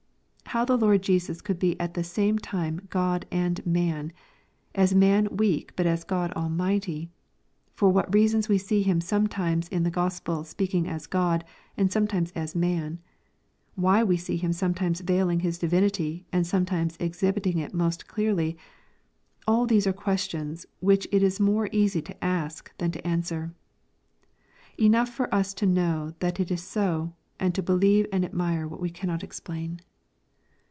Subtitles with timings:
[0.53, 4.11] How the Lord Jesus could be at the same time God and man,
[4.75, 7.09] as man weak but as God almighty,—
[7.73, 11.45] for what reasons we see Him sometimes in the Gos pels speaking as God,
[11.77, 12.99] and sometimes as man—
[13.85, 18.57] why we see Him sometimes veiling His divinity, and sometimes exhibiting it most clearly,—
[19.47, 23.53] all these are questions which it is more easy to ask than to answer.
[24.77, 28.81] Enough for us to know that it is so, and to believe and admire what
[28.81, 29.79] we cannot explain.